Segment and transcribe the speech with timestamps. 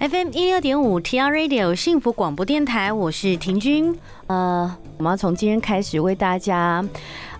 [0.00, 3.98] FM 一六点五 TR Radio 幸福广播电台，我是婷君。
[4.28, 6.84] 呃，我们要从今天开始为大家。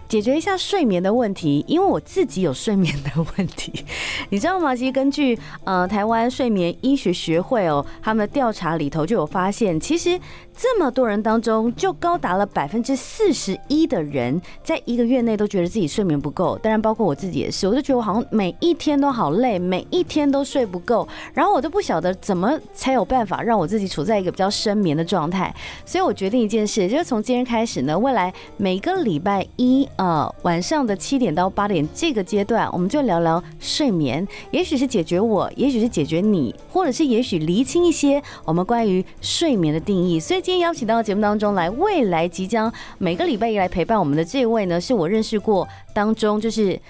[0.08, 3.84] 解决一下睡眠的问题，因为我自己有睡眠的问题，
[4.30, 4.74] 你知道吗？
[4.74, 10.18] 其实根据呃台湾睡眠医学学会哦，他们的调查里头就有发现，其实
[10.56, 16.56] 这么多人当中，就高达了百分之四十一的人，在一个月内都觉得自己睡眠不够。
[16.58, 25.54] 当然，包括我自己也是，我就觉得我好像每一天都好累，每一天都睡不够，然后我都不晓得怎么才有办法让我自己处在一个比较深眠的状态。
[25.84, 29.86] 所以我决定一件事，就是从今天开始呢，未来每个礼拜一。
[29.98, 40.20] 呃，晚上的七点到八点这个阶段，我们就聊聊睡眠，也许是解决我，也许是解决你，或者是也许厘清一些我们关于睡眠的定义。
[40.20, 46.80] 所以今天邀请到节目当中来，未来即将每个礼拜一来陪伴我们的这位呢，是我认识过当中就是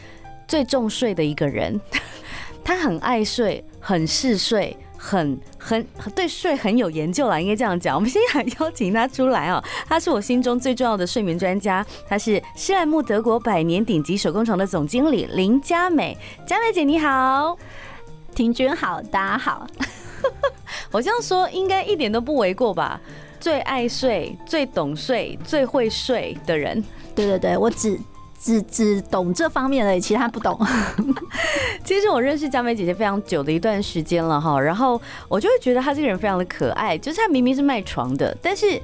[0.46, 1.80] 最重睡的一个人，
[2.62, 4.76] 他很爱睡，很嗜睡。
[4.98, 7.94] 很很对睡很有研究啦，应该这样讲。
[7.94, 16.18] 我们先来邀请他出来哦，他是我心中最重要的睡眠专家，他是诗兰慕德国百年顶级手工床的总经理林佳美。
[16.44, 17.56] 佳美姐你好，
[18.34, 19.66] 婷君好，大家好。
[20.90, 23.00] 我这样说应该一点都不为过吧？
[23.38, 26.82] 最爱睡、最懂睡、最会睡的人，
[27.14, 27.98] 对对对，我只。
[28.40, 30.58] 只只懂这方面的，其他不懂。
[31.84, 38.80] 其实我认识佳美姐姐非常久的一段时间了哈，然后我就会觉得她这个人非常的可爱，就是她明明是卖床的，但是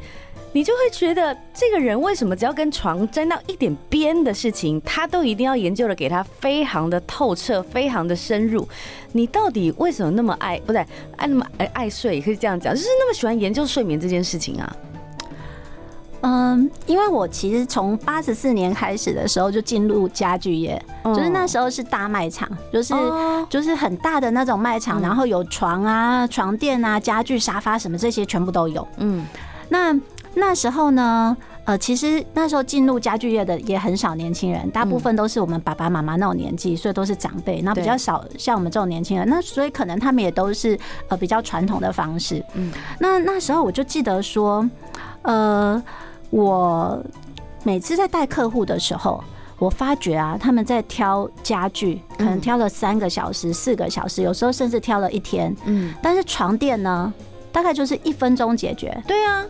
[0.52, 8.66] 你就会觉得这个人为什么只要跟床沾到一点边的事情，她都一定要研究的给她非常的透彻，非常的深入。
[9.12, 10.58] 你到底为什么那么爱？
[10.60, 10.84] 不对，
[11.16, 14.76] 爱那么爱爱睡，可以这样讲，就是那么喜欢研究睡眠这件事情啊？
[16.26, 22.94] 嗯，因为我其实从八十四年开始的时候就进入家具业，就是那时候是大卖场，就是
[23.50, 28.88] 就是很大的那种卖场，然后有床啊、床垫啊、家具、沙发什么这些全部都有。
[28.96, 29.26] 嗯，
[29.68, 29.94] 那
[30.32, 31.36] 那时候呢，
[31.66, 39.28] 呃，其实那时候进入家具业的也很少年轻人，大部分都是我们爸爸妈妈那种年纪，所以都是长辈，那比较少像我们这种年轻人。
[39.28, 42.42] 那所以可能他们也都是呃比较传统的方式。
[42.54, 44.66] 嗯，那那时候我就记得说，
[45.20, 45.82] 呃。
[46.34, 47.00] 我
[47.62, 49.22] 每次在带客户的时候，
[49.56, 55.54] 我发觉啊，他们在挑家具，可能挑了三个小时、四个小时，有时候甚至挑了一天。
[55.64, 57.14] 嗯，但是床垫呢，
[57.52, 59.00] 大概就是一分钟解决。
[59.06, 59.44] 对啊，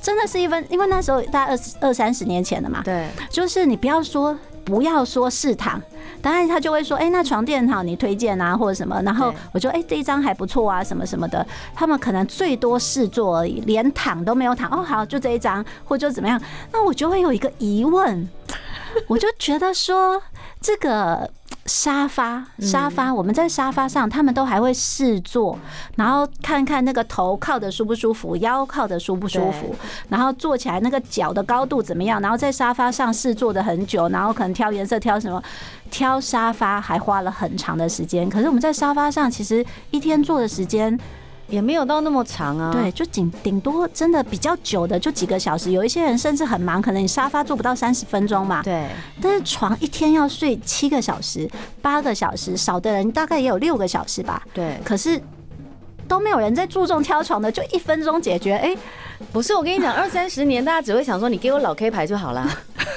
[0.00, 2.80] 真的是一分，因为那时候大概二十二三十年前了嘛。
[2.82, 4.34] 对，就是你不要说。
[4.64, 5.80] 不要说试躺，
[6.22, 11.46] 当然他就会说，哎，那床垫好，你推荐啊，或者什么，然后我就，哎，这一张还不错啊，什么什么的。
[11.74, 14.70] 他们可能最多试坐而已，连躺都没有躺。
[14.70, 16.40] 哦，好，就这一张，或者怎么样？
[16.72, 18.28] 那我就会有一个疑问，
[19.06, 20.22] 我就觉得说
[20.60, 21.30] 这个。
[21.66, 25.58] 沙发，沙发，我们在沙发上，他们都还会试坐，
[25.96, 29.74] 然后看看那个头靠的舒不舒服，腰靠的舒不舒服，
[30.10, 35.42] 然后坐起来那个脚的高度怎么样，然后在沙发上试坐的很久，然后可能挑颜色，挑什么，
[35.90, 38.28] 挑沙发还花了很长的时间。
[38.28, 40.98] 可是我们在沙发上，其实一天坐的时间。
[41.48, 48.62] 也没有到那么长啊，对，就顶顶多真的比较久的就几个小时，有一些人甚至很忙，可能你沙发坐不到三十分钟嘛。
[48.62, 48.88] 对，
[49.20, 51.48] 但是床一天要睡七个小时、
[51.82, 54.42] 八个小时，少的人大概也有六个小时吧。
[54.54, 55.20] 对，可是
[56.08, 58.54] 都没有人在注重挑床的，就一分钟解决。
[58.54, 58.74] 哎，
[59.30, 62.48] 不是，我跟你讲，二三十年大家只会想说，你给我老 K 牌就好了，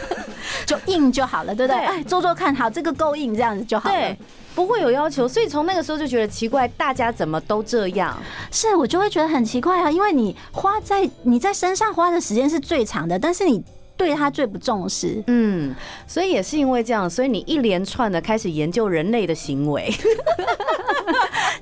[0.65, 1.83] 就硬就好了，对不对？
[1.83, 3.95] 哎，做做看好，这个够硬，这样子就好了。
[3.95, 4.17] 对。
[4.57, 8.17] 不会有要求，所以从那个时候就觉得奇怪，大家怎么都这样？
[8.51, 13.63] 是我就会觉得很奇怪啊，因为你花在你在身上花的时间是最长的，但是你。
[13.97, 15.75] 对他最不重视，嗯，
[16.05, 19.91] 所以也是因为这样，所以你一连串的开始研究人类的行为。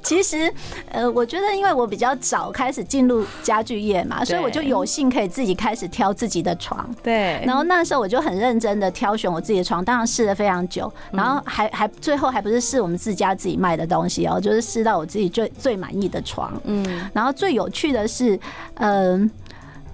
[0.04, 0.52] 其实，
[0.92, 6.88] 呃，我觉得因为我比较早开始进入家具业嘛，所以我就有幸可以自己开始挑自己的床。
[7.02, 16.54] 对，然后那时候我就很认真的挑选我自己的床，当然试了非常久，然后还还最后还不是试我们自家自己卖的东西哦，就是试到我自己最最满意的床。
[16.66, 18.40] 嗯，然后最有趣的是，
[18.76, 19.30] 嗯，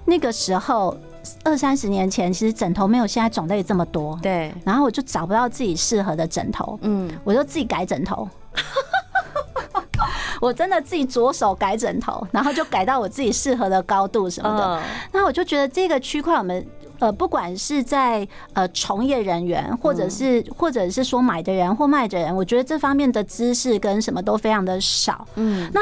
[0.04, 0.96] 那个时候。
[1.44, 4.18] 二三十年前，其实枕头没有现在种类这么多。
[4.22, 8.28] 对，然后我就找不到自己适合的枕头，嗯，我就自己改枕头。
[10.40, 14.82] 我真的自己着手改枕头，然后就改到我自己适合的高度什么的。
[15.12, 16.66] 那我就觉得这个区块，我们
[16.98, 25.26] 呃，不管是在呃从业人员，或者是或者是说买的人或卖的人，我觉得这方面的知识跟什么都非常的少。
[25.36, 25.80] 嗯，那。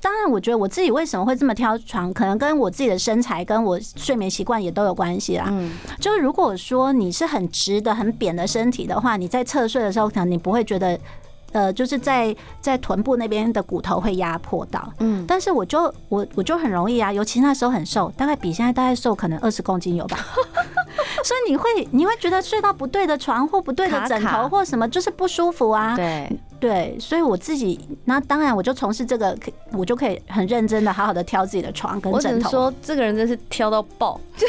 [0.00, 5.46] 当然，我觉得我自己为什么会这么挑床，可能跟我自己的身材跟我睡眠习惯也都有关系啦。
[5.48, 10.98] 嗯，就是如果说你是很直的、很扁的身体的话，你在侧睡的时候，可能你不会觉得
[11.52, 14.92] 呃，就是在在臀部那边的骨头会压迫到。
[15.00, 20.18] 嗯，但是我就我我就很容易啊，尤其那时候很瘦，大概比现在大概瘦可能二十公斤有吧。
[21.22, 25.94] 所以你会你会觉得睡到不对的床或不对的枕头或什么，就是不舒服啊。
[25.94, 26.30] 对
[26.60, 29.36] 对，所以我自己那当然我就从事这个，
[29.72, 32.16] 我就可以很认真的好好的挑自己的床跟枕头。
[32.16, 34.20] 我只能说，这个人真是挑到爆。
[34.36, 34.46] 就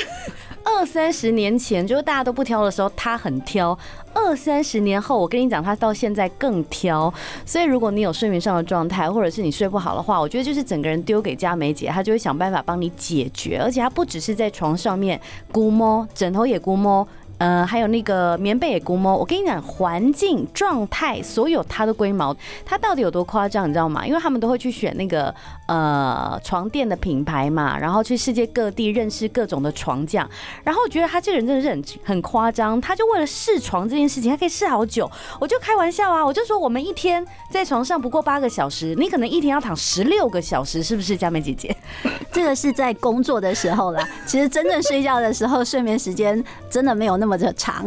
[0.64, 3.76] 二三十年前，就是大家都不挑的时候，他很挑；
[4.14, 7.12] 二三十年后，我跟你讲，他到现在更挑。
[7.46, 13.60] 所以，如果你有睡眠上的状态，或者是你睡不好的话，我觉得就是整个人丢给佳美姐，她就会想办法帮你解决。
[13.60, 15.20] 而且，她不只是在床上面
[15.52, 17.08] 估摸，枕头也估摸。
[17.42, 24.06] 呃，还有那个棉被也估摸，我跟你讲，环境状态所有它都龟毛，它到底有多夸张，你知道吗？
[24.06, 25.34] 因为他们都会去选那个
[25.66, 30.30] 呃床垫的品牌嘛，然后去世界各地认识各种的床匠，
[30.64, 35.10] 然后我觉得他这个人真的是很很夸张，他就为了试床这件事情，他可以试好久。
[35.40, 41.76] 我就开玩笑啊，我就说我们一天在床上不过八个小时，你可能一天要躺十六个小时，是不是佳美姐姐？
[42.32, 47.86] 这个是在工作的时候啦，其实真正睡觉的时候，睡眠时间真的没有那么的长。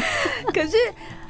[0.52, 0.76] 可是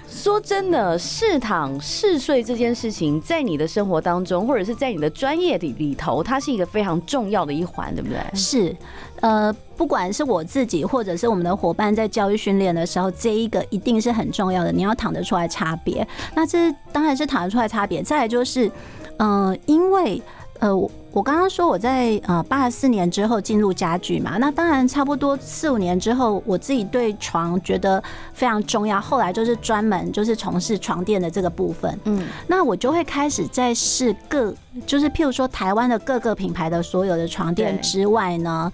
[0.08, 8.18] 说真的，试躺试睡这件事情，在你的生活当中，或者是在你的专业里里头，它是一个非常重要的一环，对不对？
[8.34, 8.74] 是，
[9.20, 14.70] 呃，不管是我自己，或者是我们的伙伴在教育训练的时候，这一个一定是很重要的。
[14.72, 18.02] 你要躺得出来差别，那这当然是躺得出来差别。
[18.02, 18.70] 再来就是，
[19.18, 20.22] 嗯、呃，因为。
[20.58, 20.70] 呃，
[21.16, 28.00] 我我刚刚说我在呃八十四年之后进入家具嘛，那当然差不多四五年之后，我自己对床觉得
[28.34, 34.54] 非常重要，后来就是专门就是从事床垫的这个部分，嗯，那我就会开始在试各，
[34.84, 38.70] 就是譬如说台湾的各个品牌的所有的床垫之外呢。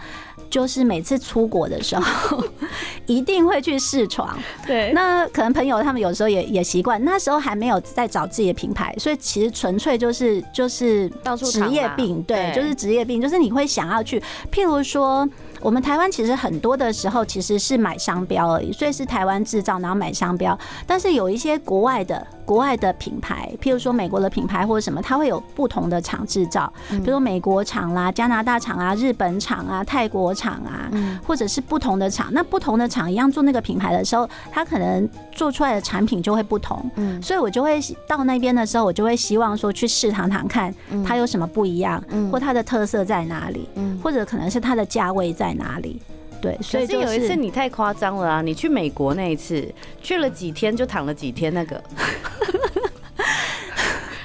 [0.53, 2.45] 就是每次出国的时候，
[3.07, 4.39] 一定会去试床。
[4.67, 11.09] 对，那可能朋友他们有时候也也习惯，那时候还没有在找自己的品牌，所以其实纯粹就是就是
[11.51, 14.23] 职业病，对，就是职业病，就是你会想要去，
[14.53, 15.27] 譬如说。
[15.63, 20.59] 我们台湾其实很多的时候其实是买商标而已，所以是台湾制造，然后买商标。
[20.89, 30.91] 但是有一些国外的国外的品牌，譬如说美国的品牌或者什么，它会有不同的厂制造，比如说美国厂啦、加拿大厂啊、日本厂啊、泰国厂啊，
[31.27, 32.29] 或者是不同的厂。
[32.33, 36.91] 那不同的厂一样做那个品牌的时候，它可能做出来的产品就会不同。
[36.97, 40.75] 嗯，所以我就会到那边的时候，我就会希望说去试躺躺看，
[41.07, 43.69] 它有什么不一样，或它的特色在哪里，
[44.03, 46.01] 或者可能是它的价位在哪里。
[46.41, 48.43] 对，所以、就是、有一次你太夸张了啊！
[48.43, 49.65] 你去美国那一次，
[50.03, 51.81] 去了几天就躺了几天，那个，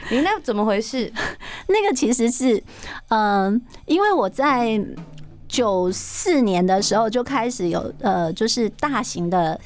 [0.10, 1.12] 你那怎么回事？
[1.68, 2.58] 那个其实是，
[3.10, 4.80] 嗯、呃，因为我在
[5.48, 9.60] 九四年的时候就开始有呃，就是大型的。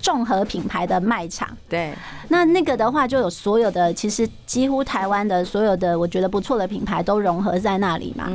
[0.00, 1.94] 综合品牌的卖场，对，
[2.28, 8.30] 那那个的话就有所有的，其实几乎台湾的所有的我觉得不错的品牌都融合在那里嘛。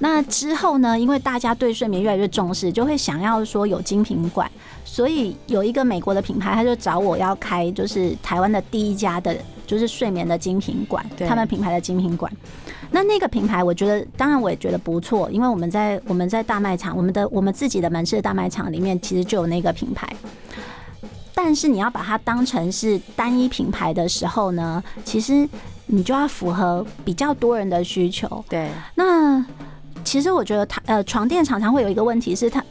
[0.00, 4.50] 那之后呢，因为大家对睡眠越来越重视，就会想要说有精品馆，
[4.84, 12.30] 所以有一个美国的品牌，他就找我要开，就是台湾的第一家的，就是睡眠的精品馆，他们品牌的精品馆。
[12.90, 20.08] 那那个品牌，我觉得当然我也觉得不错，因为我们在我们在大卖场，我们的我们自己的门市大卖场里面，其实就有那个品牌。
[21.34, 25.48] 但是你要把它当成是单一品牌的时候呢，其实
[25.86, 28.44] 你就要符合比较多人的需求。
[28.48, 29.44] 对，那
[30.04, 32.64] 其实我觉得它呃床垫常常会有一个问题是它。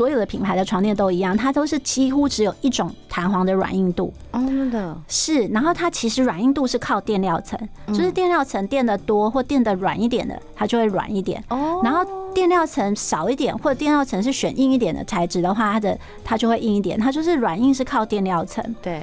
[0.00, 4.10] 所有的品牌的床垫都一样，它都是几乎只有一种弹簧的软硬度。
[4.30, 5.46] 哦，真的是。
[5.48, 11.44] 然后它其实软硬度是靠垫料层，就是垫料层垫的多或垫的软一点的，它就会软一点。
[11.50, 11.82] 哦。
[11.84, 12.02] 然后
[12.32, 16.98] 垫料层少一点或者垫料层是选硬一点的材质的话，它的它就会硬一点。
[16.98, 18.64] 它就是软硬是靠垫料层。
[18.80, 19.02] 对。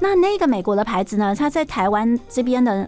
[0.00, 1.34] 那那个美国的牌子呢？
[1.34, 2.86] 它在台湾这边的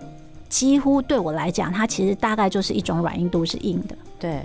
[0.50, 3.96] 几乎对我来讲，它其实大概就是一种软硬度是硬的。
[4.18, 4.42] 对。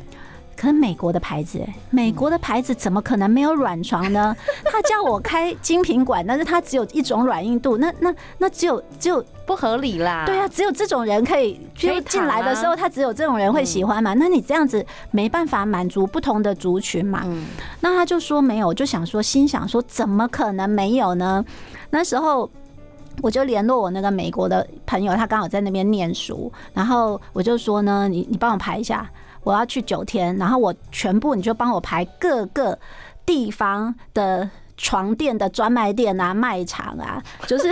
[0.55, 4.35] 可是美国的牌子，美国的牌子怎么可能没有软床呢？
[4.65, 10.23] 他叫我开精品馆，但是他只有一种软硬度，那那那只有只有不合理啦。
[10.27, 14.13] 对啊，只有这种人可以，就进来的时候，他只有这种人会喜欢嘛。
[14.13, 17.25] 那你这样子没办法满足不同的族群嘛。
[17.79, 21.43] 那他就说没有，我就想说，心想说，怎么可能没有呢？
[21.89, 22.47] 那时候
[23.23, 29.09] 我就联络我那个美国的朋友，他刚好在那边念书，然后我就说呢，你你帮我排一下。
[29.43, 32.77] 我要去九天，然后我全部你就帮我排各个
[33.25, 37.69] 地方的床垫的专卖店啊、卖场啊， 就是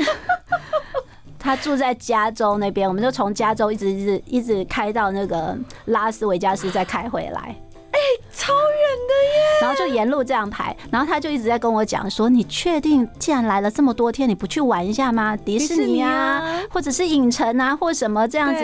[1.39, 7.55] 他住在加州那边，我们就从加州一直一直一直开到那个拉斯维加斯，再开回来。
[7.91, 7.99] 哎，
[8.31, 8.59] 超远
[9.07, 9.61] 的耶！
[9.61, 15.35] 然后就沿路这样排，然后他就一直在跟我讲说：“你确定既然来了这么多天，你不去玩一下吗？
[15.35, 18.63] 迪士尼啊，或者是影城啊，或什么这样子？”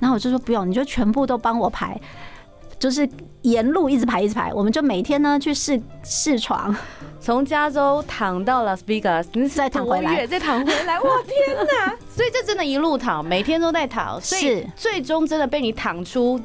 [0.00, 1.98] 然后我就说：“不用，你就全部都帮我排。”
[2.78, 3.08] 就是
[3.42, 6.74] 沿路一直排一直排，我们就每天呢去试试床，
[7.20, 11.94] 从加州躺到 Las Vegas，再躺回来，再躺回来， 哇天哪！
[12.08, 16.40] 所以这真的一路躺，每天都在躺，所以最终真的被你躺出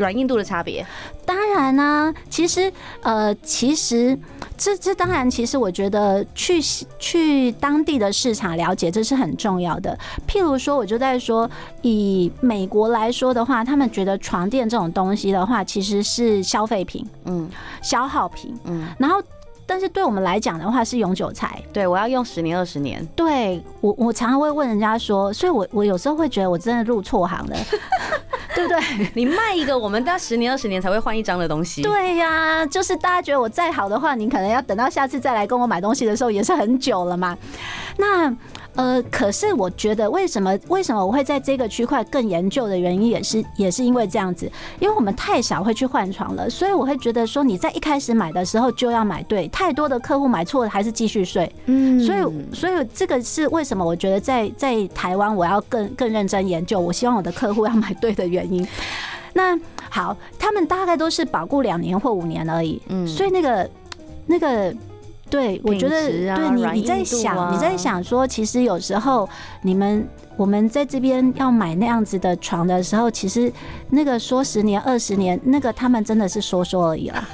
[0.00, 0.84] 软硬度的差别。
[1.24, 4.18] 当然呢、啊，其实呃，其实。
[4.62, 6.60] 这这当然，其实我觉得去
[6.98, 9.98] 去当地的市场了解，这是很重要的。
[10.28, 17.48] 譬如说，我就在说，以美国来说的话，他们觉得床垫这种东西的话，其实是消费品，嗯，
[17.80, 18.86] 消耗品，嗯。
[18.98, 19.22] 然后，
[19.64, 21.62] 但是对我们来讲的话，是永久财。
[21.72, 23.02] 对，我要用十年、二十年。
[23.16, 27.56] 对我，我常常会问人家说，所以我我有时候会觉得我真的入错行了。
[28.54, 29.10] 对不对？
[29.14, 31.82] 你卖一个，我们要十年二十年才会换一张的东西。
[31.82, 37.36] 对呀，就是大家觉得我再好的话，你可能要等到下次再来跟我买东西的时候，也是很久了嘛。
[38.00, 38.34] 那。
[38.76, 58.66] 呃，可是我觉得为什么为什么我会在这个区块更研究的原因，也是也是因为这样子，因为我们太少会去换床了，所以我会觉得说你在一开始买的时候就要买对，太多的客户买错了还是继续睡，嗯，所以所以这个是为什么我觉得在在台湾我要更更认真研究，我希望我的客户要买对的原因。
[59.34, 59.58] 那
[59.90, 63.68] 好，他们大概都是保固两年或五年而已，嗯，所以那个
[64.26, 64.72] 那个。
[65.30, 69.28] 对，我觉得对你你在想你在想说，其实有时候
[69.62, 70.06] 你们
[70.36, 73.50] 我们在这边要买那样子的床的时候，其实
[73.90, 77.26] 那个说十年二十年，那个他们真的是说说而已啦。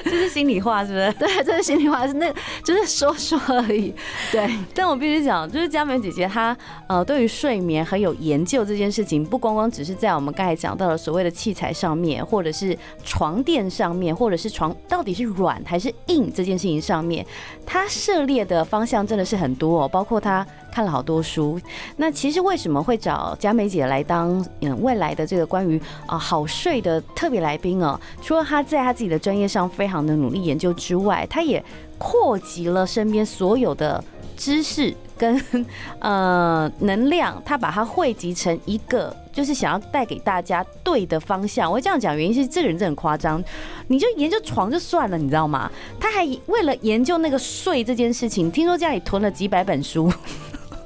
[0.04, 1.12] 这是心里话，是不是？
[1.18, 2.32] 对，这是心里话，是那，
[2.64, 3.94] 就是说说而已。
[4.32, 6.56] 对，但我必须讲，就是佳美姐姐她
[6.88, 17.24] 呃，对于睡眠很有研究这件事情，不光光只是在我们刚才讲到的所谓的器材上面，或者是床垫上面，或者是床到底是软还是硬这件事情上面，
[17.66, 20.46] 她涉猎的方向真的是很多哦，包括她。
[20.70, 21.60] 看了好多书，
[21.96, 27.98] 那其实为什么会找佳美姐来当嗯未来的这个关于啊好睡的特别来宾哦？
[28.22, 31.62] 除了她在她自己的专业上非常的努力研究之外，她也
[31.98, 34.02] 扩及了身边所有的
[34.36, 35.38] 知识跟
[36.00, 41.68] 呃能量，她把它汇集成一个，就是想要带给大家对的方向。
[41.68, 43.42] 我会这样讲，原因是这个人真的很夸张，
[43.88, 45.70] 你就研究床就算了，你知道吗？
[45.98, 50.10] 他还为了研究那个睡这件事情，听说家里囤了几百本书。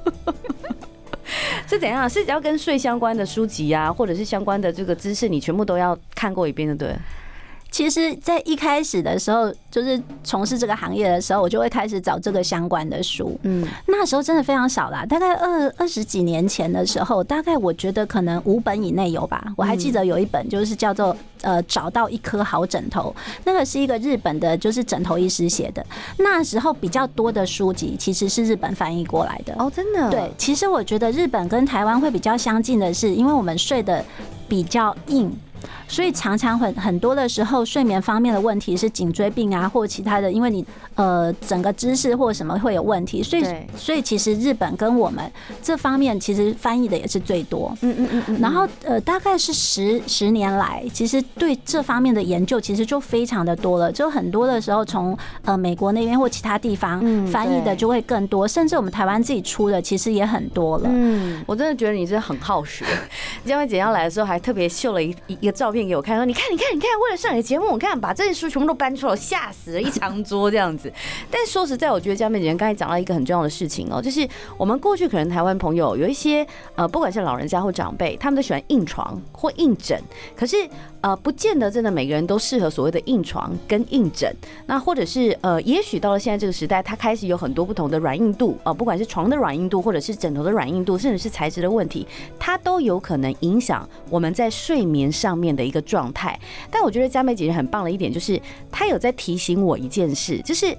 [1.66, 2.08] 是怎样？
[2.08, 6.96] 是只要跟税相关的书籍啊，或者是相关的这个知识，你全部都要看过一遍，对不对？
[7.74, 13.36] 其实，在一开始的时候，就是从事这个行业的时候，我就会开始找这个相关的书。
[13.42, 19.44] 嗯，那时候真的非常少啦，大概二二十几年前的时候，大概我觉得可能五本以内有吧。
[19.56, 23.12] 我还记得有一本就是叫做呃找到一颗好枕头，
[23.42, 25.84] 那个是一个日本的，就是枕头医师写的。
[26.18, 29.52] 那时候比较多的书籍其实是日本翻译过来的。
[29.58, 30.08] 哦，真的？
[30.12, 34.04] 对，其实我觉得日本跟台湾会比较相近的是，因为我们睡得
[34.46, 35.36] 比较硬。
[35.86, 40.64] 所以常常很很多的时候，睡眠方面的问题是颈椎病啊，或其他的，因为你
[40.94, 43.22] 呃整个姿势或什么会有问题。
[43.22, 43.44] 所以
[43.76, 45.30] 所以其实日本跟我们
[45.62, 47.76] 这方面其实翻译的也是最多。
[47.82, 48.40] 嗯嗯嗯嗯。
[48.40, 53.92] 然后呃大概是十十年来，其实对这方面的研究其实就非常的多了。
[53.92, 60.88] 就很多的时候从呃美国那边或其他地方翻译的就会更多，甚至我们台湾自己出的其实也很多了。
[60.90, 62.84] 嗯，我真的觉得你是很好学。
[63.44, 70.90] 佳美姐要来的时候还特别秀了一一个照片给我看，说你看，你看，你看，为了上你的节目，我看把这些书全部都搬出来，吓死了，一长桌这样子。
[71.30, 74.26] 但说实在，我觉得佳美姐刚才讲到一个很重要的事情哦，就是
[74.56, 80.00] 我们过去可能台湾朋友有一些呃，不管是老人家或长辈，他们都喜欢硬床或硬枕，
[80.34, 80.56] 可是
[81.00, 84.34] 呃，不见得真的每个人都适合所谓的硬床跟硬枕。
[84.66, 92.06] 那或者是呃，也许到了现在这个时代，它开始有很多不同的软硬度啊，不管是床的软硬度，或者是枕头的软硬度，甚至是材质的问题，
[92.38, 96.38] 它都有可能影响我们在睡眠上面的一个状态。
[96.70, 98.40] 但我觉得佳美姐姐很棒的一点就是，
[98.70, 100.76] 她有在提醒我一件事，就是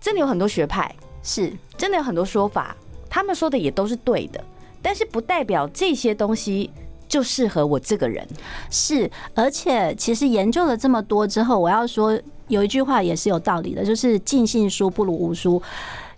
[0.00, 2.76] 真的有很多学派，是真的有很多说法，
[3.08, 4.42] 他们说的也都是对的，
[4.80, 6.70] 但是不代表这些东西
[7.06, 8.26] 就适合我这个人。
[8.70, 12.18] 是，而且其实研究了这么多之后，我要说
[12.48, 15.62] 有一句话也是有道理的，就是尽信书不如无书。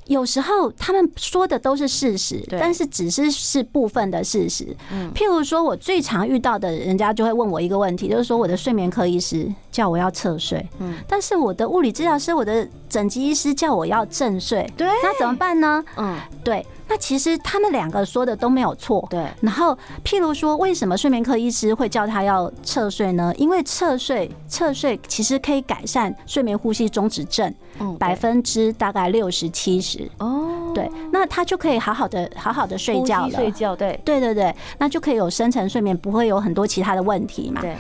[0.07, 4.77] 有时候他们说的都是事实，但是只是是部分的事实。
[5.15, 10.67] 譬如说，我最常遇到的人家就会问我一个问题，就是说我的睡眠科医师叫我要侧睡，
[11.09, 15.85] 但是我的物理治疗师、我的整脊医师叫我要正睡，对，那怎么办呢？
[15.97, 16.65] 嗯，对。
[16.95, 19.05] 那其实他们两个说的都没有错。
[19.11, 19.27] 对。
[19.41, 23.35] 然后，譬如说，为什么睡眠科医师会叫他要侧睡呢？
[23.37, 27.53] 因为侧睡，侧睡其实可以改善睡眠呼吸中止症，
[27.99, 30.09] 百分之大概六十七十。
[30.19, 30.71] 哦。
[30.73, 30.89] 对。
[31.11, 33.33] 那他就可以好好的、好好的睡觉了。
[33.33, 34.01] 睡觉，对。
[34.05, 37.61] 对对对，那就可以有深层睡眠，不会有很多其他的问题嘛。
[37.61, 37.77] 对。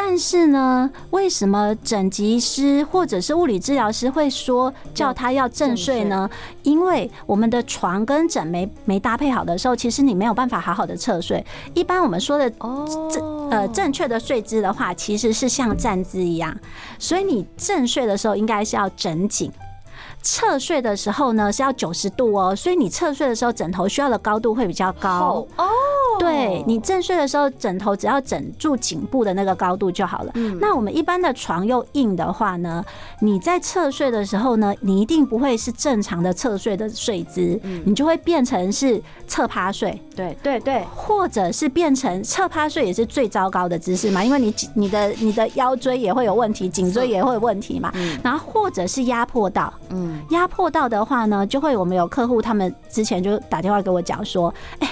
[0.00, 6.30] 但是呢，为什么整脊师或者是物理治疗师会说叫他要正睡呢？
[6.62, 11.44] 因为我们的床跟枕没没搭配好的时候，其实你没有办法好好的侧睡。
[11.74, 12.48] 一般我们说的
[13.10, 16.56] 正呃正确的睡姿的话，其实是像站姿一样，
[16.98, 19.50] 所以你正睡的时候应该是要枕紧。
[20.22, 25.68] 侧睡的时候呢，是要九十度哦，所以你侧睡的时候，枕头需要的高度会比较高哦。
[26.18, 30.32] 对，你正睡的时候，枕头只要枕住颈部的那个高度就好了。
[30.60, 32.84] 那我们一般的床又硬的话呢，
[33.20, 40.00] 你在侧睡的时候呢，你一定不会是正常的侧睡的睡姿，你就会变成是侧趴睡。
[40.14, 47.92] 对对对，或者是变成侧趴睡也是最糟糕的姿势嘛，因为你你的你的腰椎也会有问题，颈椎也会有问题嘛。
[48.22, 54.90] 然后或者是压迫到，嗯，压迫到的话呢，就会我们有客户他们之前就打电话给我讲说，哎。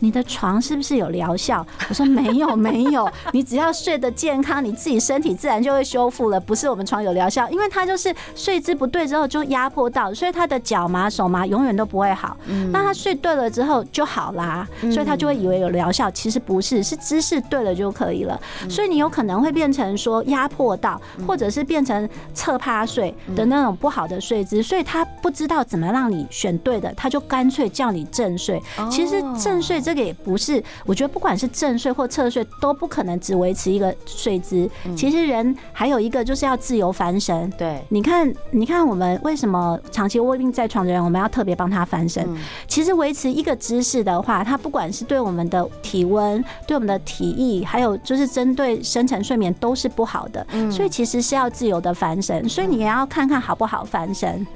[0.00, 1.64] 你的床是不是有疗效？
[1.88, 6.40] 我说没有没有，你只要睡得健康，你自己身体自然就会修复了。
[6.40, 12.36] 不是我们床有疗效，因为他就是睡姿不对之后就压迫到，所以他的脚麻手麻永远都不会好。
[12.72, 18.40] 那他睡对了之后就好啦，所以他就会以为有疗效，其实不是，是姿势对了就可以了。
[18.68, 28.60] 所以你有可能会变成说压迫到，或者是变成侧趴睡的那种不好的睡姿，所以他不知道怎么让你选对的，他就干脆叫你正睡。
[28.90, 34.68] 其实正睡这个也不是，我觉得不管是正睡或侧睡，都不可能只维持一个睡姿。
[34.96, 37.50] 其实人还有一个就是要自由翻身。
[37.58, 42.26] 对，你看，你看我们为什么长期卧病在床的人，我们要特别帮他翻身？
[42.66, 50.46] 其实维持一个姿势的话，它不管是对我们的体温、对我们的体液，还有就是针对深层睡眠都是不好的。
[50.70, 54.46] 所以其实是要自由的翻身，所以你也要看看好不好翻身。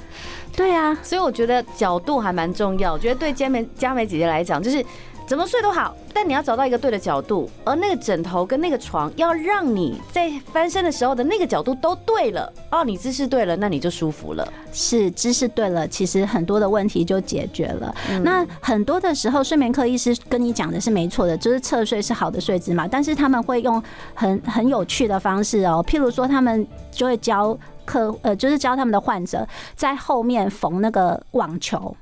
[0.57, 2.93] 对啊，所以我觉得角度还蛮重要。
[2.93, 4.85] 我觉得对佳美佳美姐姐来讲，就是。
[5.27, 14.47] 怎么睡都好，但你要找到一个对的角度，而那个枕头跟那个床要让你在翻身的时候的那个角度都对了哦，你姿势对了，那你就舒服了。
[14.71, 17.95] 是姿势对了，其实很多的问题就解决了。
[18.23, 22.87] 那很多的时候，睡眠科医师跟你讲的是没错的，就是侧睡是好的睡姿嘛。
[22.87, 23.83] 但是他们会用
[24.15, 27.57] 很很有趣的方式哦，譬如说他们就会教
[27.87, 31.97] 客呃，就是教他们的患者在后面缝那个网球。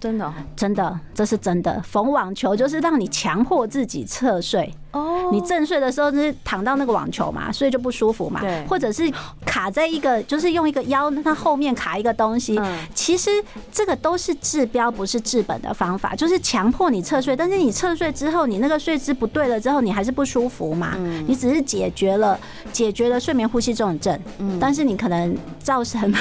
[0.00, 1.80] 真的，真的，这是真的。
[1.82, 4.74] 缝网球就是让你强迫自己侧睡。
[4.92, 8.40] 哦，你正睡的时候就是躺到那个网球嘛，所以就不舒服嘛。
[8.40, 9.10] 对，或者是
[9.46, 12.60] 卡在一个，就是用一个腰，它后面卡一个东西。
[12.94, 13.30] 其实
[13.70, 17.36] 这个都是治标，不是治本的方法，就是强迫你侧睡。
[17.36, 20.96] 但是你侧睡之后，你那个睡姿不对了之后，你还是不舒服嘛。
[21.26, 22.38] 你只是解决了
[22.72, 24.18] 解决了睡眠呼吸这种症，
[24.60, 26.18] 但是你可能造成了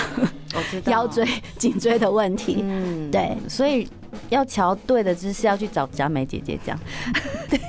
[0.86, 1.28] 腰椎、
[1.58, 2.60] 颈椎的问题。
[2.62, 3.88] 嗯，对，所以。
[4.30, 6.80] 要瞧对的姿势，要去找佳美姐姐这样。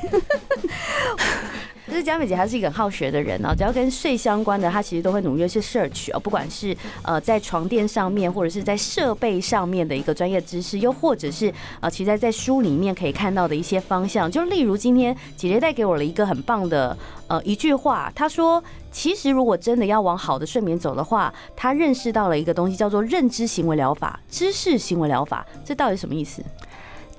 [1.90, 3.52] 就是佳美姐，她是一个很好学的人哦。
[3.52, 6.20] 只要跟睡相关的，她其实都会努力去 search 哦。
[6.20, 14.30] 不管是呃在床垫上面，或者是在设备上面的一个专业知识，又或者是呃其实在书里面可以看到的一些方向。
[14.30, 25.44] 就例如今天姐姐带给我了一个很棒的呃一句话，她说：“其实如果真的要往好的睡眠走的话，她认识到了一个东西，叫做认知行为疗法、知识行为疗法。
[25.64, 26.40] 这到底什么意思？”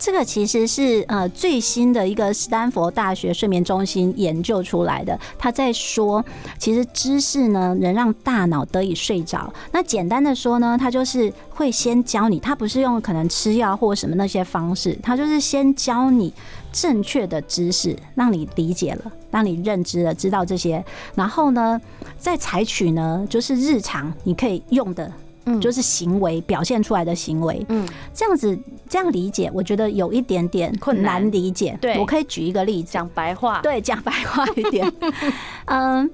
[0.01, 5.17] 这个其实是呃最新的一个斯坦福大学睡眠中心研究出来的。
[5.37, 6.25] 他在说，
[6.57, 9.53] 其实知识呢能让大脑得以睡着。
[9.71, 16.33] 那简单的说呢，他就是会先教你，他不是用可能吃药或什么那些方式，他就是先教你
[16.73, 20.83] 正确的知识，让你理解了，让你认知了，知道这些，
[21.13, 21.79] 然后呢
[22.17, 25.13] 再采取呢就是日常你可以用的。
[25.45, 31.77] 嗯，就是行为表现出来的行为，嗯，这样子这样理解，我觉得有一点点困难理解。
[31.82, 34.91] 对，我可以举一个例子，讲白话，对， 讲白话一点。
[35.65, 36.10] 嗯，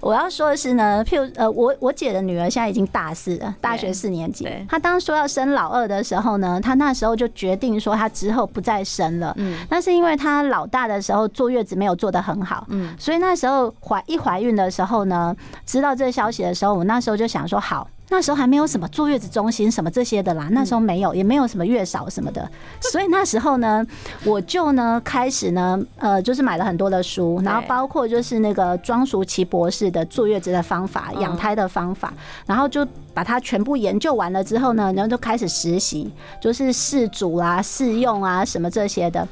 [0.00, 4.46] 我要说的是呢，譬如呃，我我姐的女儿现在已经大四了，大学四年级。
[4.68, 9.32] 她当说要生老二的时候呢，她那时候就决定说她之后不再生了。
[9.38, 12.66] 嗯，那是因为她老大的时候坐月子没有做得很好。
[12.68, 15.34] 嗯，所以那时候怀一怀孕的时候呢，
[15.64, 17.88] 知道这个消息的时候，我那时候就想说好。
[18.08, 22.48] 那时候还没有什么坐月子中心什么这些的啦，那时候没有，也没有什么月嫂什么的，
[22.92, 23.84] 所以那时候呢，
[24.24, 32.12] 我就呢开始呢，呃，就是买了很多的书，然后包括就是那个庄淑琪博士的坐月子的方法、养胎的方法，
[32.46, 36.08] 然后就把它全部研究完了之后呢，然后就开始实习，
[36.40, 39.26] 就是试煮啊、试用啊什么这些的，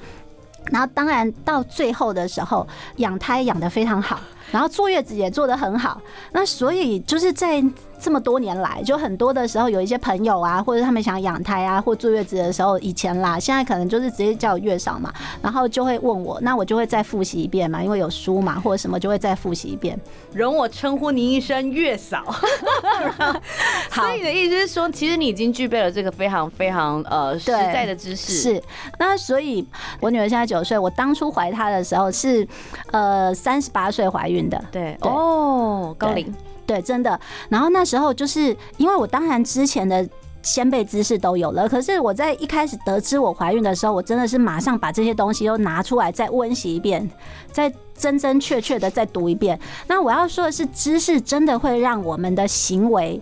[0.73, 4.19] 然后当然到最后的时候，养胎养得非常好。
[4.55, 7.61] 然后坐月子也做得很好，那所以就是在
[8.01, 15.13] 这么多年来，就很多的时候有一些朋友啊，或者他们想养胎啊，或坐月子的时候，以前啦，现在可能就是直接叫月嫂嘛，
[15.43, 19.99] 然后就会问我，那我就会再复习一遍嘛，因为有书嘛，或者什么就会再复习一遍。
[20.33, 22.23] 容我称呼您一声月嫂。
[23.91, 28.33] 好，所以你的意思是说，其实你已经具备了这个非常非常呃实在的知识。
[28.33, 28.63] 是，
[29.01, 29.67] 那所以
[29.99, 32.47] 我女儿现在九岁，我当初怀她的时候是
[32.93, 34.44] 呃三十八岁怀孕。
[34.49, 36.33] 的对哦，高龄
[36.67, 37.19] 对，真的。
[37.49, 40.09] 然后那时候就是因为我当然之前的
[40.43, 47.09] 先辈知识都有了，可是我在一开始得知我怀孕的时候，我真的是马上把这些东西都拿出来再温习一遍，
[47.51, 49.59] 再真真确确的再读一遍。
[49.87, 53.21] 那我要说的是，知识真的会让我们的行为。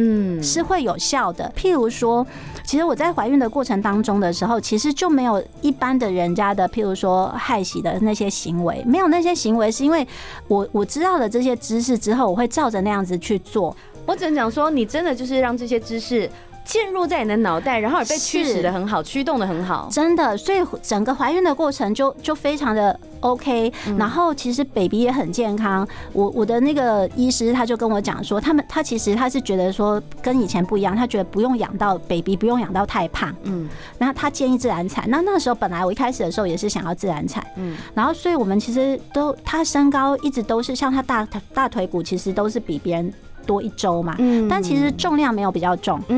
[0.00, 1.52] 嗯，是会有效的。
[1.56, 2.24] 譬如说，
[2.62, 10.06] 其实我在怀孕的过程当中的时候，其实就没有一般的人家的，譬如说害喜的那些行为，没有那些行为，是因为
[10.46, 13.76] 我我知道了这些知识之后，我会照着那样子去做。
[14.06, 16.30] 我只能讲说，你真的就是让这些知识。
[16.68, 20.36] 进入在你的脑袋，然后也被驱使的很好，驱动的很好，真的。
[20.36, 23.72] 所以整个怀孕的过程就就非常的 OK。
[23.96, 25.88] 然后其实 baby 也很健康。
[26.12, 33.34] 我我的那个医师他就跟我讲说，他们他其实他是觉得说跟以前不一样，他觉得不用养到 baby 不用养到太胖。
[33.44, 35.08] 嗯，然后他建议自然产。
[35.08, 37.42] 那那时候本来我一开始的时候也是想要自然产。
[37.56, 43.10] 嗯，然后所以我们其实都他身高一直都是像他大大腿骨其实都是比别人。
[43.46, 46.17] 多一周嘛，嗯，但其实重量没有比较重，嗯，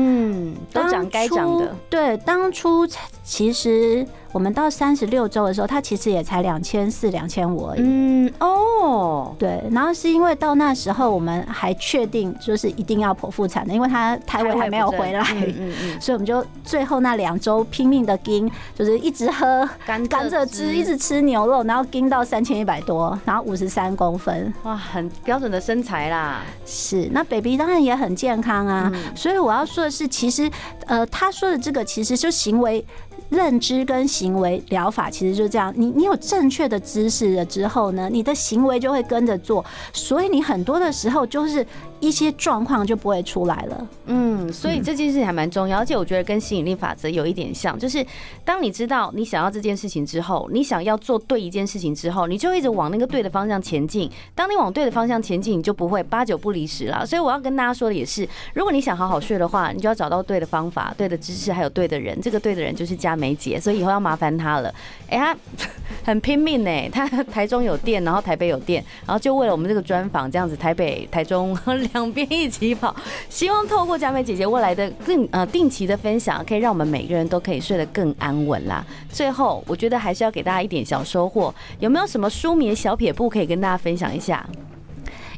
[0.91, 1.75] 长该长的。
[1.89, 2.87] 对，当初
[3.23, 4.05] 其实。
[4.31, 7.81] 我们到三十六周的时候，他其实也才两千四、两千五而已。
[7.83, 9.61] 嗯哦，对。
[9.71, 26.41] 然后是因为到那时候我们还确定就是一定要剖腹产的，因为他胎位还没有回来，嗯嗯，所以我们就最后那两周拼命的撑，就是一直喝甘甘蔗汁，一直吃牛肉，然后撑到三千一百多，然后五十三公分，哇，很标准的身材啦。
[26.65, 28.91] 是，那 baby 当然也很健康啊。
[29.13, 30.49] 所以我要说的是，其实
[30.85, 32.85] 呃，他说的这个其实就行为。
[33.31, 41.65] 认知跟行为疗法其实就这样，你你有正确的知识了之后呢，你的行为就会跟着做，所以你很多的时候就是。
[42.01, 43.87] 一些状况就不会出来了。
[44.07, 48.05] 嗯，所以这件事情还蛮重要，而且我觉得跟吸引力法则有一点像，就是
[48.43, 54.09] 当你知道你想要这件事情之后，你想要做对一件事情之后，你就一直往那个对的方向前进。
[54.33, 57.05] 当你往对的方向前进，你就不会八九不离十了。
[57.05, 62.19] 所以我要跟大家说的也是，如果你想好好睡的话，你就要找到对的方法、对的知识，还有对的人。
[62.19, 64.73] 这个对的人就是佳梅姐，所以以后要麻烦她了。
[65.07, 65.37] 哎，她
[66.03, 71.55] 很拼命呢，她台中有店，然后台北有店，然后就为了我们这个专访，这样子台北、台中。
[71.93, 72.95] 两边一起跑，
[73.29, 78.85] 希望透过佳美姐姐未来的更呃定期的分享，可以让我们每个人都可以睡得更安稳啦。
[79.11, 84.45] 最后，我觉得还是要给大家一点小收获，有没有什么舒眠小撇步可以跟大家分享一下？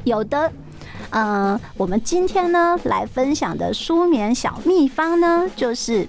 [0.04, 0.52] 有的，
[1.10, 6.06] 嗯、呃，我们今天呢来分享的舒眠小秘方呢，就是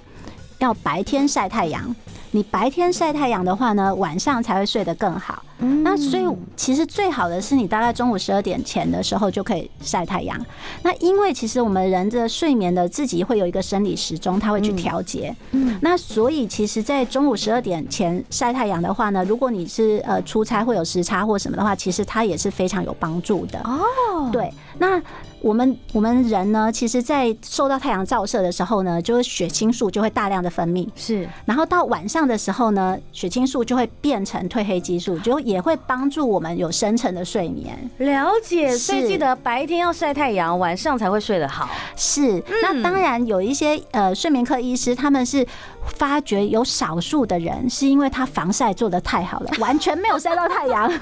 [0.58, 1.94] 要白天晒太阳。
[2.36, 5.42] 你白天晒太阳的话呢，晚上才会睡得更好。
[5.60, 10.38] 嗯，那所以其实最好的是你大概中午十二点前的时候就可以晒太阳。
[10.82, 15.34] 那因为其实我们人的睡眠的自己会有一个生理时钟，它会去调节。
[15.52, 23.58] 嗯，那所以其实，在中午十二点前晒太阳的话呢，如果你是呃出差会有时差或什么的话，其实它也是非常有帮助的。
[23.60, 25.02] 哦，对，那。
[25.46, 31.28] 我们我们人呢，其实，在受到太阳照射的时候呢，就是血清素就会大量的分泌，是。
[31.44, 37.78] 然后到晚上的时候呢，血清素就会变成褪黑激素，就也会帮助我们有深层的睡眠。
[37.98, 41.68] 了解，所以记得白天要晒太阳，晚上才会睡得好。
[41.94, 42.42] 是。
[42.60, 45.46] 那当然有一些呃睡眠科医师，他们是
[45.94, 50.92] 发觉有少数的人是因为他防晒做的太好了，完全没有晒到太阳，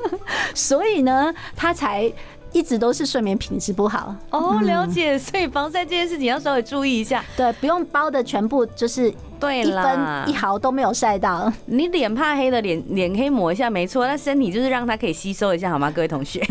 [0.56, 2.10] 所以呢，他才。
[2.52, 7.24] 一直都是睡眠品质不好哦，了解，所以防晒这件事情要稍微注意一下。
[7.36, 11.52] 对，不用包的全部就是对一分一毫都没有晒到。
[11.66, 14.06] 你脸怕黑的脸脸可以抹一下，没错。
[14.06, 16.44] 那身体就是让它可以吸收一下，好吗，各位同学？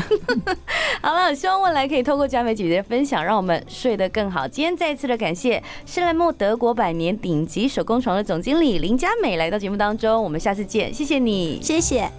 [1.01, 4.47] 好了，希望未来可以透过佳美姐姐的分享，让我们睡得更好。
[4.47, 12.09] 今天再一次的感谢施兰木德国百年顶级手工床的总经理林佳美来到节目当中，我们下次见，谢谢你，谢谢。